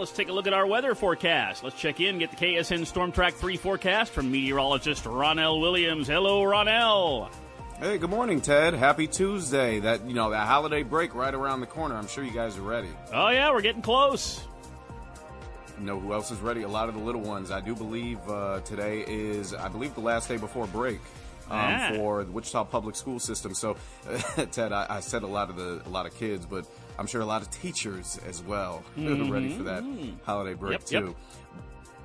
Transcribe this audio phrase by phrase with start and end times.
[0.00, 1.62] Let's take a look at our weather forecast.
[1.62, 6.08] Let's check in, get the KSN Storm Track 3 forecast from meteorologist Ronell Williams.
[6.08, 7.30] Hello, Ronell.
[7.78, 8.72] Hey, good morning, Ted.
[8.72, 9.78] Happy Tuesday.
[9.80, 11.96] That you know, that holiday break right around the corner.
[11.96, 12.88] I'm sure you guys are ready.
[13.12, 14.42] Oh yeah, we're getting close.
[15.78, 16.62] You know who else is ready?
[16.62, 17.50] A lot of the little ones.
[17.50, 21.00] I do believe uh, today is, I believe, the last day before break.
[21.50, 21.92] Um, Ah.
[21.96, 23.76] For the Wichita public school system, so
[24.52, 26.64] Ted, I, I said a lot of the a lot of kids, but
[27.00, 29.56] I'm sure a lot of teachers as well are ready mm-hmm.
[29.56, 29.82] for that
[30.22, 31.02] holiday break Yep, yep.
[31.02, 31.16] too.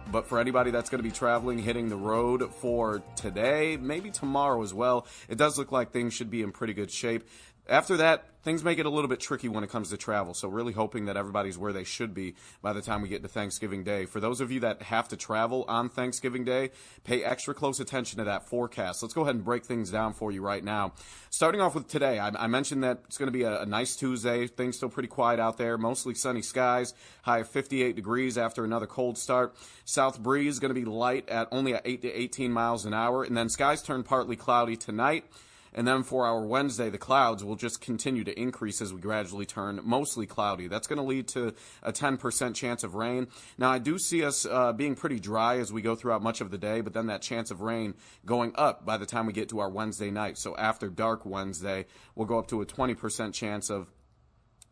[0.10, 4.62] But for anybody that's going to be traveling, hitting the road for today, maybe tomorrow
[4.64, 7.28] as well, it does look like things should be in pretty good shape.
[7.68, 10.36] After that, things may get a little bit tricky when it comes to travel.
[10.36, 13.28] So really hoping that everybody's where they should be by the time we get to
[13.28, 14.06] Thanksgiving Day.
[14.06, 16.70] For those of you that have to travel on Thanksgiving Day,
[17.04, 19.02] pay extra close attention to that forecast.
[19.02, 20.94] Let's go ahead and break things down for you right now.
[21.32, 23.96] Starting off with today, I, I mentioned that it's going to be a, a nice
[23.96, 24.46] Tuesday.
[24.46, 25.80] Things still pretty quiet out there.
[25.80, 26.94] Mostly sunny skies.
[27.24, 29.56] High of 58 degrees after another cold start.
[29.86, 33.24] South breeze going to be light at only at 8 to 18 miles an hour.
[33.24, 35.26] And then skies turn partly cloudy tonight.
[35.76, 39.46] And then for our Wednesday, the clouds will just continue to increase as we gradually
[39.46, 40.70] turn mostly cloudy.
[40.70, 41.54] That's going to lead to
[41.84, 43.28] a 10% chance of rain.
[43.58, 46.50] Now, I do see us uh, being pretty dry as we go throughout much of
[46.50, 47.94] the day, but then that chance of rain
[48.26, 50.38] going up by the time we get to our Wednesday night.
[50.38, 53.92] So after dark Wednesday, we'll go up to a 20% chance of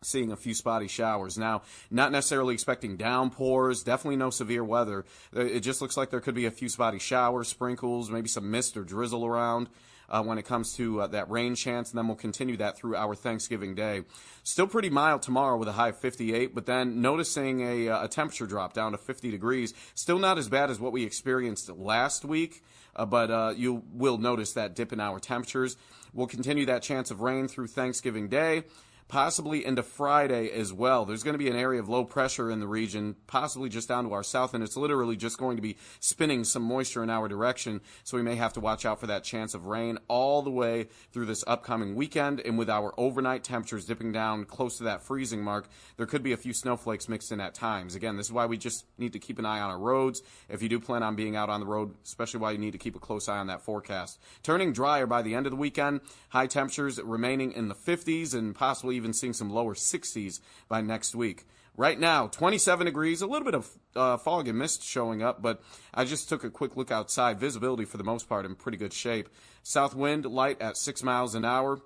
[0.02, 1.38] seeing a few spotty showers.
[1.38, 5.06] Now, not necessarily expecting downpours, definitely no severe weather.
[5.36, 8.50] Uh, It just looks like there could be a few spotty showers, sprinkles, maybe some
[8.52, 9.68] mist or drizzle around.
[10.14, 12.96] Uh, when it comes to uh, that rain chance, and then we'll continue that through
[12.96, 14.04] our Thanksgiving Day.
[14.44, 18.08] Still pretty mild tomorrow with a high of 58, but then noticing a, uh, a
[18.08, 19.74] temperature drop down to 50 degrees.
[19.96, 22.64] Still not as bad as what we experienced last week,
[22.96, 25.78] uh, but uh, you will notice that dip in our temperatures.
[26.14, 28.66] We'll continue that chance of rain through Thanksgiving Day
[29.08, 31.06] possibly into Friday as well.
[31.06, 34.06] There's going to be an area of low pressure in the region, possibly just down
[34.06, 37.28] to our south, and it's literally just going to be spinning some moisture in our
[37.28, 37.82] direction.
[38.04, 40.88] So we may have to watch out for that chance of rain all the way
[41.12, 42.40] through this upcoming weekend.
[42.42, 46.34] And with our overnight temperatures dipping down close to that freezing mark, there could be
[46.34, 47.96] a few snowflakes mixed in at times.
[47.96, 50.22] Again, this is why we just need to keep an eye on our roads.
[50.50, 52.78] If you do plan on being out on the road, especially why you need to
[52.78, 54.20] keep a close eye on that forecast.
[54.44, 58.56] Turning drier by the end of the weekend, high temperatures remaining in the 50s and
[58.56, 61.46] possibly even seeing some lower 60s by next week.
[61.76, 65.62] Right now, 27 degrees, a little bit of uh, fog and mist showing up, but
[65.94, 67.40] I just took a quick look outside.
[67.40, 69.28] Visibility for the most part in pretty good shape.
[69.64, 71.82] South wind light at 6 miles an hour.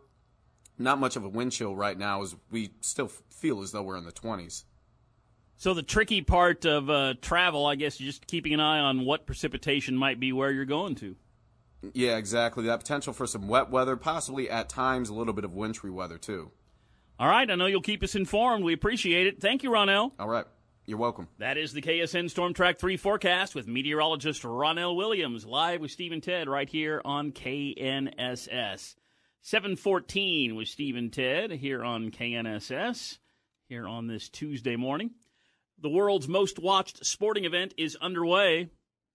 [0.77, 3.97] Not much of a wind chill right now as we still feel as though we're
[3.97, 4.63] in the 20s.
[5.55, 9.05] So the tricky part of uh, travel, I guess, is just keeping an eye on
[9.05, 11.15] what precipitation might be where you're going to.
[11.93, 12.65] Yeah, exactly.
[12.65, 16.17] That potential for some wet weather, possibly at times a little bit of wintry weather
[16.17, 16.51] too.
[17.19, 18.63] All right, I know you'll keep us informed.
[18.63, 19.41] We appreciate it.
[19.41, 20.11] Thank you, Ronell.
[20.19, 20.45] All right.
[20.85, 21.27] You're welcome.
[21.39, 26.11] That is the KSN Storm Track 3 forecast with meteorologist Ronell Williams, live with Steve
[26.11, 28.95] and Ted right here on KNSS.
[29.41, 33.17] 714 with Steve and Ted here on KNSS,
[33.67, 35.11] here on this Tuesday morning.
[35.81, 38.69] The world's most watched sporting event is underway,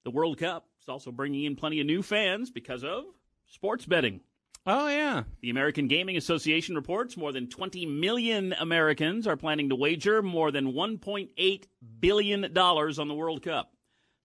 [0.04, 0.66] the World Cup.
[0.82, 3.04] is also bringing in plenty of new fans because of
[3.46, 4.20] sports betting.
[4.64, 5.24] Oh, yeah.
[5.40, 10.52] The American Gaming Association reports more than 20 million Americans are planning to wager more
[10.52, 11.64] than $1.8
[11.98, 13.72] billion on the World Cup.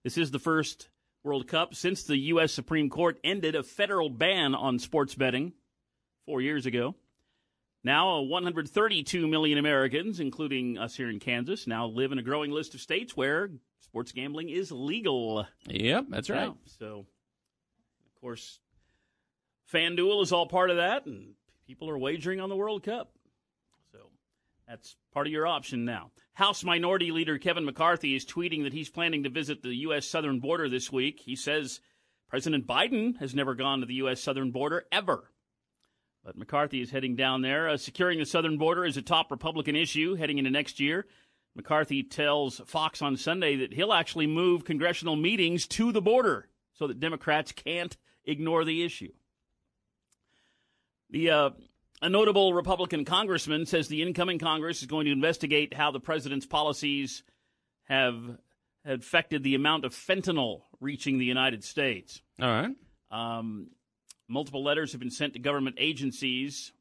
[0.04, 0.88] This is the first
[1.24, 2.52] World Cup since the U.S.
[2.52, 5.54] Supreme Court ended a federal ban on sports betting
[6.24, 6.94] four years ago.
[7.82, 12.50] Now, uh, 132 million Americans, including us here in Kansas, now live in a growing
[12.52, 13.50] list of states where
[13.80, 15.46] sports gambling is legal.
[15.66, 16.48] Yep, that's right.
[16.48, 16.58] now.
[16.78, 17.06] So,
[18.06, 18.60] of course,
[19.72, 21.34] FanDuel is all part of that, and
[21.66, 23.12] people are wagering on the World Cup.
[23.92, 23.98] So
[24.66, 26.10] That's part of your option now.
[26.34, 30.06] House Minority Leader Kevin McCarthy is tweeting that he's planning to visit the U.S.
[30.06, 31.20] southern border this week.
[31.20, 31.80] He says
[32.28, 34.22] President Biden has never gone to the U.S.
[34.22, 35.32] southern border ever.
[36.24, 37.68] But McCarthy is heading down there.
[37.68, 41.06] Uh, securing the southern border is a top Republican issue heading into next year.
[41.54, 46.86] McCarthy tells Fox on Sunday that he'll actually move congressional meetings to the border so
[46.86, 49.12] that Democrats can't ignore the issue.
[51.10, 51.50] The uh,
[52.00, 56.46] a notable Republican congressman says the incoming Congress is going to investigate how the president's
[56.46, 57.22] policies
[57.84, 58.16] have
[58.84, 62.22] affected the amount of fentanyl reaching the United States.
[62.40, 62.70] All right.
[63.10, 63.68] Um,
[64.28, 66.72] multiple letters have been sent to government agencies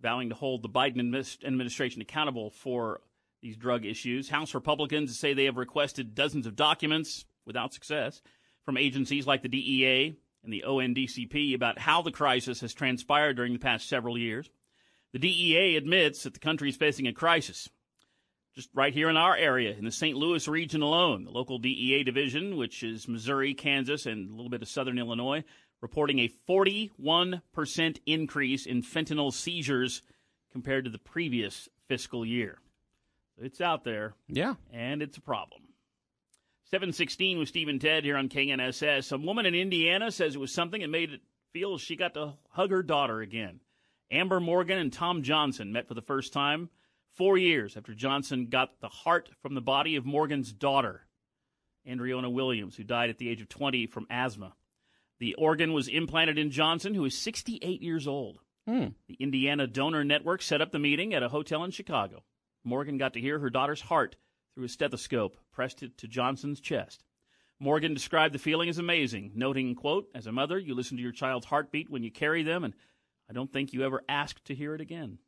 [0.00, 1.00] vowing to hold the Biden
[1.44, 3.00] administration accountable for
[3.42, 4.28] these drug issues.
[4.28, 8.22] House Republicans say they have requested dozens of documents without success
[8.64, 13.52] from agencies like the DEA and the ONDCP about how the crisis has transpired during
[13.52, 14.48] the past several years.
[15.12, 17.68] The DEA admits that the country is facing a crisis.
[18.54, 20.16] Just right here in our area, in the St.
[20.16, 24.62] Louis region alone, the local DEA division, which is Missouri, Kansas, and a little bit
[24.62, 25.44] of southern Illinois,
[25.80, 30.02] reporting a 41% increase in fentanyl seizures
[30.50, 32.58] compared to the previous fiscal year.
[33.40, 34.14] It's out there.
[34.26, 34.54] Yeah.
[34.72, 35.62] And it's a problem.
[36.70, 39.10] 716 with Stephen Ted here on KNSS.
[39.12, 42.34] A woman in Indiana says it was something that made it feel she got to
[42.50, 43.60] hug her daughter again.
[44.10, 46.68] Amber Morgan and Tom Johnson met for the first time
[47.14, 51.06] four years after Johnson got the heart from the body of Morgan's daughter,
[51.88, 54.52] Andreona Williams, who died at the age of 20 from asthma.
[55.20, 58.40] The organ was implanted in Johnson, who is 68 years old.
[58.66, 58.88] Hmm.
[59.08, 62.24] The Indiana Donor Network set up the meeting at a hotel in Chicago.
[62.62, 64.16] Morgan got to hear her daughter's heart
[64.54, 67.02] through a stethoscope pressed it to Johnson's chest.
[67.58, 71.10] Morgan described the feeling as amazing, noting, quote, As a mother, you listen to your
[71.10, 72.74] child's heartbeat when you carry them, and
[73.28, 75.18] I don't think you ever ask to hear it again.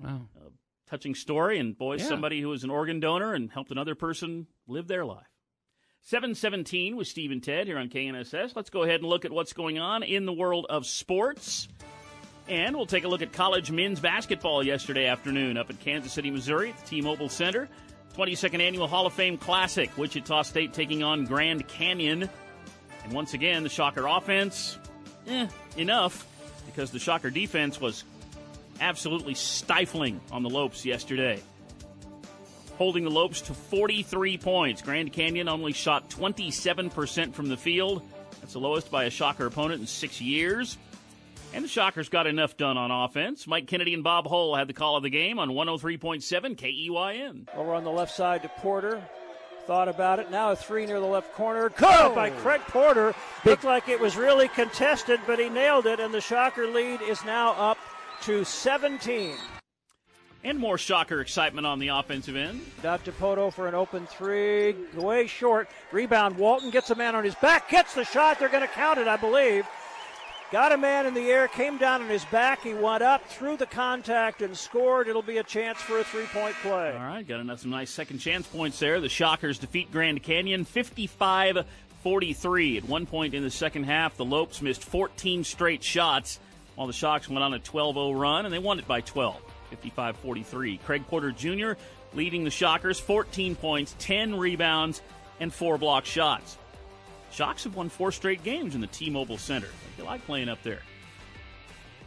[0.00, 0.22] Wow.
[0.36, 0.50] A
[0.90, 2.06] touching story, and boy, Yeah.
[2.06, 5.28] somebody who was an organ donor and helped another person live their life.
[6.00, 8.56] 717 with Steve and Ted here on KNSS.
[8.56, 11.68] Let's go ahead and look at what's going on in the world of sports.
[12.48, 16.32] And we'll take a look at college men's basketball yesterday afternoon up in Kansas City,
[16.32, 17.68] Missouri at the T-Mobile Center.
[18.16, 19.90] 22nd Annual Hall of Fame Classic.
[19.96, 22.28] Wichita State taking on Grand Canyon.
[23.04, 24.78] And once again, the Shocker offense,
[25.26, 26.26] eh, enough,
[26.66, 28.04] because the Shocker defense was
[28.80, 31.40] absolutely stifling on the Lopes yesterday.
[32.76, 34.82] Holding the Lopes to 43 points.
[34.82, 38.02] Grand Canyon only shot 27% from the field.
[38.40, 40.76] That's the lowest by a Shocker opponent in six years.
[41.54, 43.46] And the Shockers got enough done on offense.
[43.46, 47.46] Mike Kennedy and Bob Hull had the call of the game on 103.7 KEYN.
[47.54, 49.02] Over on the left side to Porter.
[49.66, 50.30] Thought about it.
[50.30, 51.68] Now a three near the left corner.
[51.68, 52.40] Good by oh.
[52.40, 53.14] Craig Porter.
[53.44, 57.24] Looked like it was really contested, but he nailed it, and the Shocker lead is
[57.24, 57.78] now up
[58.22, 59.36] to 17.
[60.44, 62.60] And more Shocker excitement on the offensive end.
[62.84, 64.74] Out to Pohto for an open three.
[64.94, 65.68] Way short.
[65.92, 66.36] Rebound.
[66.36, 67.68] Walton gets a man on his back.
[67.68, 68.40] Gets the shot.
[68.40, 69.64] They're going to count it, I believe.
[70.52, 72.62] Got a man in the air, came down on his back.
[72.62, 75.08] He went up, through the contact, and scored.
[75.08, 76.92] It'll be a chance for a three point play.
[76.92, 79.00] All right, got enough some nice second chance points there.
[79.00, 81.64] The Shockers defeat Grand Canyon 55
[82.02, 82.76] 43.
[82.76, 86.38] At one point in the second half, the Lopes missed 14 straight shots
[86.74, 89.40] while the Shocks went on a 12 0 run, and they won it by 12,
[89.70, 90.76] 55 43.
[90.84, 91.80] Craig Porter Jr.
[92.12, 95.00] leading the Shockers, 14 points, 10 rebounds,
[95.40, 96.58] and four block shots.
[97.32, 99.68] Shocks have won four straight games in the T Mobile Center.
[99.96, 100.80] They like playing up there.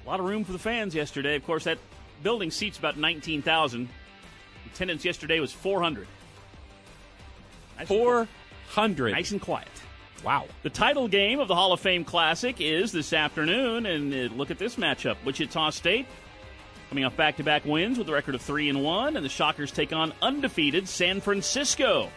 [0.05, 1.35] A lot of room for the fans yesterday.
[1.35, 1.79] Of course, that
[2.21, 3.89] building seats about 19,000.
[4.67, 6.07] Attendance yesterday was 400.
[7.77, 9.11] Nice 400.
[9.11, 9.67] Nice and quiet.
[10.23, 10.45] Wow.
[10.63, 14.51] The title game of the Hall of Fame Classic is this afternoon, and uh, look
[14.51, 16.05] at this matchup: Wichita State
[16.89, 19.91] coming off back-to-back wins with a record of three and one, and the Shockers take
[19.91, 22.11] on undefeated San Francisco.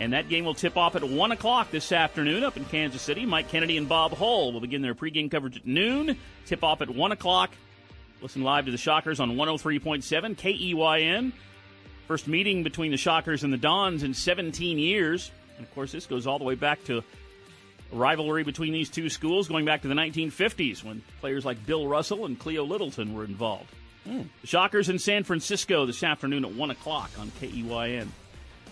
[0.00, 3.26] And that game will tip off at 1 o'clock this afternoon up in Kansas City.
[3.26, 6.16] Mike Kennedy and Bob Hull will begin their pregame coverage at noon.
[6.46, 7.50] Tip off at 1 o'clock.
[8.20, 11.32] Listen live to the Shockers on 103.7 KEYN.
[12.08, 15.30] First meeting between the Shockers and the Dons in 17 years.
[15.56, 17.04] And of course, this goes all the way back to a
[17.92, 22.24] rivalry between these two schools going back to the 1950s when players like Bill Russell
[22.24, 23.70] and Cleo Littleton were involved.
[24.04, 24.22] Hmm.
[24.40, 28.08] The Shockers in San Francisco this afternoon at 1 o'clock on KEYN.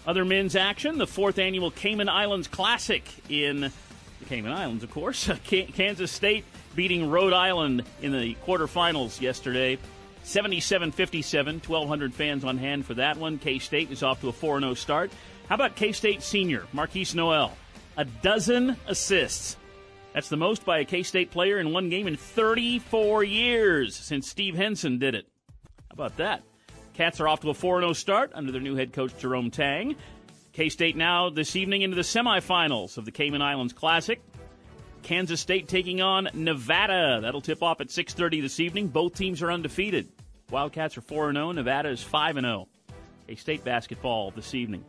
[0.06, 5.30] Other men's action, the fourth annual Cayman Islands Classic in the Cayman Islands, of course.
[5.44, 9.78] Kansas State beating Rhode Island in the quarterfinals yesterday.
[10.22, 13.38] 77 57, 1,200 fans on hand for that one.
[13.38, 15.10] K State is off to a 4 0 start.
[15.48, 17.52] How about K State senior, Markquis Nowell?
[17.96, 19.56] A dozen assists.
[20.12, 24.28] That's the most by a K State player in one game in 34 years since
[24.28, 25.26] Steve Henson did it.
[25.88, 26.42] How about that?
[26.94, 29.96] Cats are off to a 4 0 start under their new head coach, Jerome Tang.
[30.52, 34.20] K State now this evening into the semifinals of the Cayman Islands Classic.
[35.02, 37.20] Kansas State taking on Nevada.
[37.22, 38.88] That'll tip off at 6:30 this evening.
[38.88, 40.08] Both teams are undefeated.
[40.50, 41.52] Wildcats are 4 0.
[41.52, 42.68] Nevada is 5 0.
[43.26, 44.84] K State basketball this evening.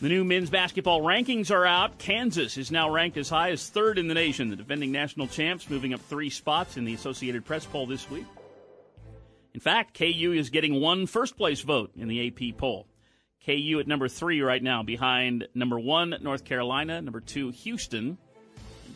[0.00, 1.98] The new men's basketball rankings are out.
[1.98, 4.48] Kansas is now ranked as high as third in the nation.
[4.48, 8.26] The defending national champs moving up three spots in the Associated Press poll this week.
[9.58, 12.86] In fact, KU is getting one first place vote in the AP poll.
[13.44, 18.18] KU at number three right now, behind number one, North Carolina, number two, Houston,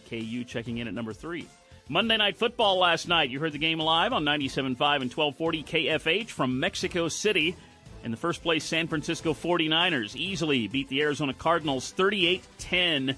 [0.08, 1.48] KU checking in at number three.
[1.88, 3.28] Monday Night Football last night.
[3.28, 7.56] You heard the game live on 97.5 and 1240 KFH from Mexico City.
[8.04, 13.16] In the first place, San Francisco 49ers easily beat the Arizona Cardinals 38 10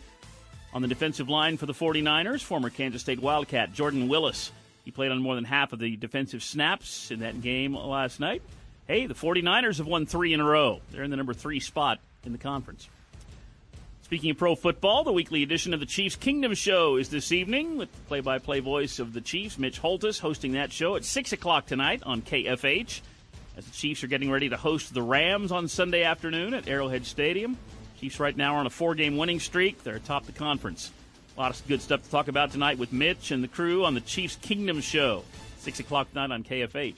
[0.73, 2.43] on the defensive line for the 49ers.
[2.43, 4.51] Former Kansas State Wildcat Jordan Willis.
[4.85, 8.43] He played on more than half of the defensive snaps in that game last night.
[8.87, 10.81] Hey, the 49ers have won three in a row.
[10.93, 12.89] They're in the number three spot in the conference.
[14.03, 17.79] Speaking of pro football, the weekly edition of the Chiefs Kingdom Show is this evening
[17.79, 21.07] with the play by play voice of the Chiefs, Mitch Holtis, hosting that show at
[21.07, 23.01] 6 o'clock tonight on KFH
[23.57, 27.07] as the Chiefs are getting ready to host the Rams on Sunday afternoon at Arrowhead
[27.07, 27.57] Stadium.
[27.99, 29.83] Chiefs right now are on a four game winning streak.
[29.83, 30.93] They're atop the conference.
[31.37, 33.95] A lot of good stuff to talk about tonight with Mitch and the crew on
[33.95, 35.25] the Chiefs Kingdom Show,
[35.59, 36.95] 6 o'clock tonight on KFH.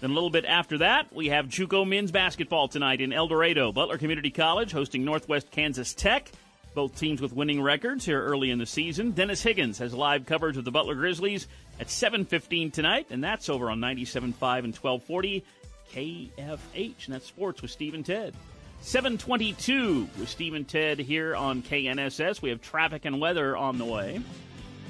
[0.00, 3.72] Then a little bit after that, we have JUCO men's basketball tonight in El Dorado.
[3.72, 6.30] Butler Community College hosting Northwest Kansas Tech.
[6.74, 9.12] Both teams with winning records here early in the season.
[9.12, 11.46] Dennis Higgins has live coverage of the Butler Grizzlies
[11.80, 15.42] at 7:15 tonight, and that's over on 97.5 and 1240
[15.90, 17.06] KFH.
[17.06, 18.34] And that's sports with Steve and Ted.
[18.84, 22.42] 722 with Steve and Ted here on KNSS.
[22.42, 24.20] We have traffic and weather on the way.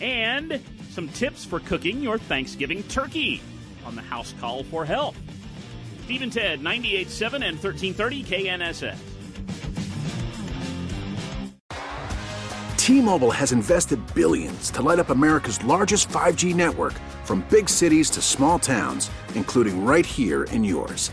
[0.00, 0.60] And
[0.90, 3.40] some tips for cooking your Thanksgiving turkey
[3.86, 5.14] on the House Call for Help.
[6.02, 8.98] Steve and Ted, 98.7 and 1330 KNSS.
[12.76, 18.20] T-Mobile has invested billions to light up America's largest 5G network from big cities to
[18.20, 21.12] small towns, including right here in yours.